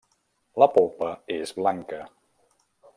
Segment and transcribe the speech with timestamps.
[0.63, 2.03] La polpa és blanca.